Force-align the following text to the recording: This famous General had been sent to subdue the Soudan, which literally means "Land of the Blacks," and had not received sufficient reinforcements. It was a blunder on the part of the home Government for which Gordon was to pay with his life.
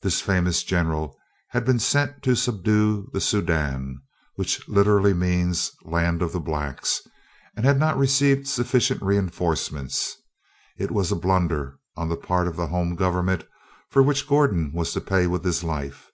This 0.00 0.22
famous 0.22 0.62
General 0.62 1.14
had 1.50 1.66
been 1.66 1.78
sent 1.78 2.22
to 2.22 2.34
subdue 2.34 3.10
the 3.12 3.20
Soudan, 3.20 4.00
which 4.36 4.66
literally 4.66 5.12
means 5.12 5.72
"Land 5.84 6.22
of 6.22 6.32
the 6.32 6.40
Blacks," 6.40 7.02
and 7.54 7.66
had 7.66 7.78
not 7.78 7.98
received 7.98 8.48
sufficient 8.48 9.02
reinforcements. 9.02 10.16
It 10.78 10.90
was 10.90 11.12
a 11.12 11.16
blunder 11.16 11.78
on 11.94 12.08
the 12.08 12.16
part 12.16 12.48
of 12.48 12.56
the 12.56 12.68
home 12.68 12.94
Government 12.96 13.44
for 13.90 14.02
which 14.02 14.26
Gordon 14.26 14.72
was 14.72 14.94
to 14.94 15.00
pay 15.02 15.26
with 15.26 15.44
his 15.44 15.62
life. 15.62 16.10